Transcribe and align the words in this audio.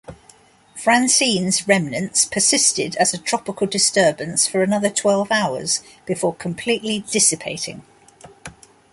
Francene's 0.75 1.67
remnants 1.67 2.25
persisted 2.25 2.95
as 2.95 3.13
a 3.13 3.19
tropical 3.19 3.67
disturbance 3.67 4.47
for 4.47 4.63
another 4.63 4.89
twelve 4.89 5.31
hours, 5.31 5.83
before 6.07 6.33
completely 6.33 7.05
dissipating. 7.11 7.83